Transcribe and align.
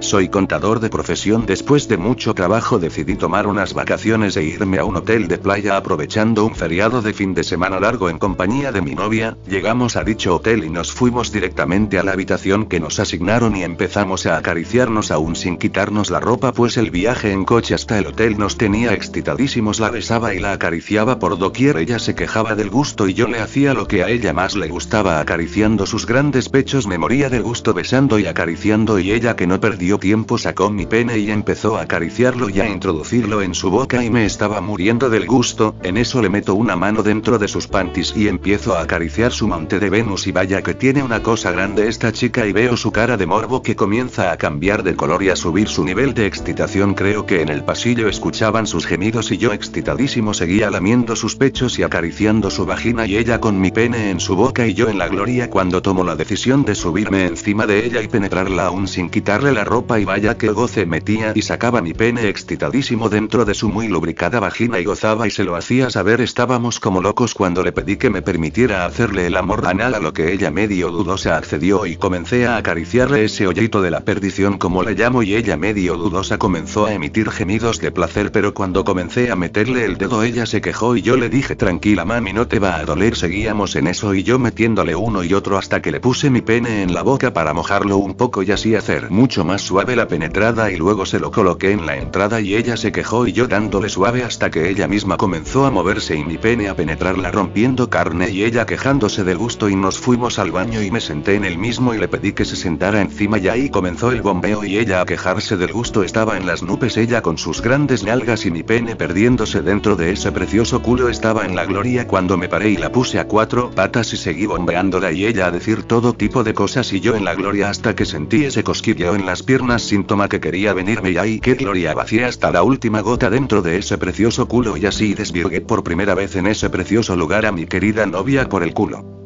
Soy 0.00 0.30
contador 0.30 0.80
de 0.80 0.88
profesión. 0.88 1.44
Después 1.44 1.86
de 1.86 1.98
mucho 1.98 2.32
trabajo 2.32 2.78
decidí 2.78 3.16
tomar 3.16 3.46
unas 3.46 3.74
vacaciones 3.74 4.34
e 4.38 4.42
irme 4.42 4.78
a 4.78 4.84
un 4.86 4.96
hotel 4.96 5.28
de 5.28 5.36
playa 5.36 5.76
aprovechando 5.76 6.46
un 6.46 6.54
feriado 6.54 7.02
de 7.02 7.12
fin 7.12 7.34
de 7.34 7.44
semana 7.44 7.78
largo 7.78 8.08
en 8.08 8.18
compañía 8.18 8.72
de 8.72 8.80
mi 8.80 8.94
novia. 8.94 9.36
Llegamos 9.46 9.96
a 9.96 10.02
dicho 10.02 10.36
hotel 10.36 10.64
y 10.64 10.70
nos 10.70 10.90
fuimos 10.90 11.32
directamente 11.32 11.98
a 11.98 12.02
la 12.02 12.12
habitación 12.12 12.64
que 12.64 12.80
nos 12.80 12.98
asignaron 12.98 13.54
y 13.56 13.62
empezamos 13.62 14.24
a 14.24 14.38
acariciarnos 14.38 15.10
aún 15.10 15.36
sin 15.36 15.58
quitarnos 15.58 16.10
la 16.10 16.18
ropa 16.18 16.52
pues 16.52 16.78
el 16.78 16.90
viaje 16.90 17.30
en 17.30 17.44
coche 17.44 17.74
hasta 17.74 17.98
el 17.98 18.06
hotel 18.06 18.38
nos 18.38 18.56
tenía 18.56 18.94
excitadísimos. 18.94 19.80
La 19.80 19.90
besaba 19.90 20.34
y 20.34 20.38
la 20.38 20.52
acariciaba 20.52 21.18
por 21.18 21.36
doquier. 21.36 21.76
Ella 21.76 21.98
se 21.98 22.14
quejaba 22.14 22.54
del 22.54 22.70
gusto 22.70 23.06
y 23.06 23.12
yo 23.12 23.28
le 23.28 23.40
hacía 23.40 23.74
lo 23.74 23.86
que 23.86 24.02
a 24.02 24.08
ella 24.08 24.32
más 24.32 24.56
le 24.56 24.68
gustaba 24.68 25.20
acariciando 25.20 25.84
sus 25.84 26.06
grandes 26.06 26.48
pechos. 26.48 26.86
Me 26.86 26.96
moría 26.96 27.28
del 27.28 27.42
gusto 27.42 27.74
besando 27.74 28.18
y 28.18 28.24
acariciando 28.26 28.98
y 28.98 29.12
ella 29.12 29.36
que 29.36 29.46
no 29.46 29.60
perdió 29.60 29.89
tiempo 29.98 30.38
sacó 30.38 30.70
mi 30.70 30.86
pene 30.86 31.18
y 31.18 31.30
empezó 31.30 31.76
a 31.76 31.82
acariciarlo 31.82 32.48
y 32.48 32.60
a 32.60 32.68
introducirlo 32.68 33.42
en 33.42 33.54
su 33.54 33.70
boca 33.70 34.04
y 34.04 34.10
me 34.10 34.26
estaba 34.26 34.60
muriendo 34.60 35.10
del 35.10 35.26
gusto, 35.26 35.74
en 35.82 35.96
eso 35.96 36.22
le 36.22 36.28
meto 36.28 36.54
una 36.54 36.76
mano 36.76 37.02
dentro 37.02 37.38
de 37.38 37.48
sus 37.48 37.66
panties 37.66 38.14
y 38.16 38.28
empiezo 38.28 38.76
a 38.76 38.82
acariciar 38.82 39.32
su 39.32 39.48
monte 39.48 39.80
de 39.80 39.90
Venus 39.90 40.26
y 40.26 40.32
vaya 40.32 40.62
que 40.62 40.74
tiene 40.74 41.02
una 41.02 41.22
cosa 41.22 41.50
grande 41.50 41.88
esta 41.88 42.12
chica 42.12 42.46
y 42.46 42.52
veo 42.52 42.76
su 42.76 42.92
cara 42.92 43.16
de 43.16 43.26
morbo 43.26 43.62
que 43.62 43.76
comienza 43.76 44.32
a 44.32 44.36
cambiar 44.36 44.82
de 44.82 44.96
color 44.96 45.22
y 45.22 45.30
a 45.30 45.36
subir 45.36 45.68
su 45.68 45.84
nivel 45.84 46.14
de 46.14 46.26
excitación. 46.26 46.94
Creo 46.94 47.26
que 47.26 47.42
en 47.42 47.48
el 47.48 47.64
pasillo 47.64 48.08
escuchaban 48.08 48.66
sus 48.66 48.86
gemidos 48.86 49.32
y 49.32 49.38
yo 49.38 49.52
excitadísimo 49.52 50.34
seguía 50.34 50.70
lamiendo 50.70 51.16
sus 51.16 51.36
pechos 51.36 51.78
y 51.78 51.82
acariciando 51.82 52.50
su 52.50 52.66
vagina 52.66 53.06
y 53.06 53.16
ella 53.16 53.40
con 53.40 53.60
mi 53.60 53.70
pene 53.70 54.10
en 54.10 54.20
su 54.20 54.36
boca 54.36 54.66
y 54.66 54.74
yo 54.74 54.88
en 54.88 54.98
la 54.98 55.08
gloria 55.08 55.50
cuando 55.50 55.82
tomo 55.82 56.04
la 56.04 56.16
decisión 56.16 56.64
de 56.64 56.74
subirme 56.74 57.26
encima 57.26 57.66
de 57.66 57.86
ella 57.86 58.02
y 58.02 58.08
penetrarla 58.08 58.66
aún 58.66 58.88
sin 58.88 59.10
quitarle 59.10 59.52
la 59.52 59.64
ropa 59.64 59.79
y 59.98 60.04
vaya 60.04 60.36
que 60.36 60.48
goce 60.48 60.86
metía 60.86 61.32
y 61.34 61.42
sacaba 61.42 61.80
mi 61.80 61.94
pene 61.94 62.28
excitadísimo 62.28 63.08
dentro 63.08 63.44
de 63.44 63.54
su 63.54 63.68
muy 63.68 63.88
lubricada 63.88 64.38
vagina 64.38 64.78
y 64.78 64.84
gozaba 64.84 65.26
y 65.26 65.30
se 65.30 65.42
lo 65.42 65.56
hacía 65.56 65.90
saber. 65.90 66.20
Estábamos 66.20 66.80
como 66.80 67.00
locos 67.00 67.34
cuando 67.34 67.62
le 67.62 67.72
pedí 67.72 67.96
que 67.96 68.10
me 68.10 68.22
permitiera 68.22 68.84
hacerle 68.84 69.26
el 69.26 69.36
amor 69.36 69.66
anal 69.66 69.94
a 69.94 69.98
lo 69.98 70.12
que 70.12 70.32
ella 70.32 70.50
medio 70.50 70.90
dudosa 70.90 71.36
accedió 71.36 71.86
y 71.86 71.96
comencé 71.96 72.46
a 72.46 72.56
acariciarle 72.56 73.24
ese 73.24 73.46
hoyito 73.46 73.82
de 73.82 73.90
la 73.90 74.00
perdición 74.00 74.58
como 74.58 74.82
le 74.82 74.94
llamo 74.94 75.22
y 75.22 75.34
ella 75.34 75.56
medio 75.56 75.96
dudosa 75.96 76.38
comenzó 76.38 76.86
a 76.86 76.94
emitir 76.94 77.30
gemidos 77.30 77.80
de 77.80 77.90
placer. 77.90 78.32
Pero 78.32 78.54
cuando 78.54 78.84
comencé 78.84 79.30
a 79.30 79.36
meterle 79.36 79.84
el 79.84 79.96
dedo 79.96 80.22
ella 80.22 80.46
se 80.46 80.60
quejó 80.60 80.94
y 80.94 81.02
yo 81.02 81.16
le 81.16 81.28
dije 81.28 81.56
tranquila 81.56 82.04
mami 82.04 82.32
no 82.32 82.46
te 82.46 82.58
va 82.58 82.76
a 82.76 82.84
doler 82.84 83.16
seguíamos 83.16 83.76
en 83.76 83.86
eso 83.86 84.14
y 84.14 84.22
yo 84.22 84.38
metiéndole 84.38 84.94
uno 84.94 85.24
y 85.24 85.34
otro 85.34 85.58
hasta 85.58 85.80
que 85.82 85.90
le 85.90 86.00
puse 86.00 86.30
mi 86.30 86.42
pene 86.42 86.82
en 86.82 86.94
la 86.94 87.02
boca 87.02 87.32
para 87.32 87.54
mojarlo 87.54 87.96
un 87.96 88.14
poco 88.14 88.42
y 88.42 88.52
así 88.52 88.74
hacer 88.74 89.10
mucho 89.10 89.44
más 89.44 89.69
suave 89.70 89.94
la 89.94 90.08
penetrada 90.08 90.72
y 90.72 90.76
luego 90.76 91.06
se 91.06 91.20
lo 91.20 91.30
coloqué 91.30 91.70
en 91.70 91.86
la 91.86 91.96
entrada 91.96 92.40
y 92.40 92.56
ella 92.56 92.76
se 92.76 92.90
quejó 92.90 93.28
y 93.28 93.32
yo 93.32 93.46
dándole 93.46 93.88
suave 93.88 94.24
hasta 94.24 94.50
que 94.50 94.68
ella 94.68 94.88
misma 94.88 95.16
comenzó 95.16 95.64
a 95.64 95.70
moverse 95.70 96.16
y 96.16 96.24
mi 96.24 96.38
pene 96.38 96.68
a 96.68 96.74
penetrarla 96.74 97.30
rompiendo 97.30 97.88
carne 97.88 98.30
y 98.30 98.42
ella 98.42 98.66
quejándose 98.66 99.22
del 99.22 99.38
gusto 99.38 99.68
y 99.68 99.76
nos 99.76 99.96
fuimos 99.96 100.40
al 100.40 100.50
baño 100.50 100.82
y 100.82 100.90
me 100.90 101.00
senté 101.00 101.36
en 101.36 101.44
el 101.44 101.56
mismo 101.56 101.94
y 101.94 101.98
le 101.98 102.08
pedí 102.08 102.32
que 102.32 102.44
se 102.44 102.56
sentara 102.56 103.00
encima 103.00 103.38
y 103.38 103.46
ahí 103.46 103.70
comenzó 103.70 104.10
el 104.10 104.22
bombeo 104.22 104.64
y 104.64 104.76
ella 104.76 105.02
a 105.02 105.06
quejarse 105.06 105.56
del 105.56 105.72
gusto 105.72 106.02
estaba 106.02 106.36
en 106.36 106.48
las 106.48 106.64
nubes 106.64 106.96
ella 106.96 107.22
con 107.22 107.38
sus 107.38 107.62
grandes 107.62 108.02
nalgas 108.02 108.46
y 108.46 108.50
mi 108.50 108.64
pene 108.64 108.96
perdiéndose 108.96 109.62
dentro 109.62 109.94
de 109.94 110.10
ese 110.10 110.32
precioso 110.32 110.82
culo 110.82 111.08
estaba 111.08 111.46
en 111.46 111.54
la 111.54 111.64
gloria 111.64 112.08
cuando 112.08 112.36
me 112.36 112.48
paré 112.48 112.70
y 112.70 112.76
la 112.76 112.90
puse 112.90 113.20
a 113.20 113.28
cuatro 113.28 113.70
patas 113.70 114.12
y 114.14 114.16
seguí 114.16 114.46
bombeándola 114.46 115.12
y 115.12 115.26
ella 115.26 115.46
a 115.46 115.52
decir 115.52 115.84
todo 115.84 116.12
tipo 116.12 116.42
de 116.42 116.54
cosas 116.54 116.92
y 116.92 116.98
yo 116.98 117.14
en 117.14 117.24
la 117.24 117.36
gloria 117.36 117.70
hasta 117.70 117.94
que 117.94 118.04
sentí 118.04 118.46
ese 118.46 118.64
cosquilleo 118.64 119.14
en 119.14 119.26
las 119.26 119.44
piernas 119.44 119.59
síntoma 119.78 120.28
que 120.28 120.40
quería 120.40 120.72
venirme 120.72 121.10
y 121.10 121.16
ahí 121.18 121.40
qué 121.40 121.54
gloria 121.54 121.94
vacié 121.94 122.24
hasta 122.24 122.50
la 122.50 122.62
última 122.62 123.00
gota 123.00 123.30
dentro 123.30 123.62
de 123.62 123.78
ese 123.78 123.98
precioso 123.98 124.48
culo 124.48 124.76
y 124.76 124.86
así 124.86 125.14
desvirgué 125.14 125.60
por 125.60 125.84
primera 125.84 126.14
vez 126.14 126.36
en 126.36 126.46
ese 126.46 126.70
precioso 126.70 127.14
lugar 127.16 127.46
a 127.46 127.52
mi 127.52 127.66
querida 127.66 128.06
novia 128.06 128.48
por 128.48 128.62
el 128.62 128.72
culo. 128.72 129.19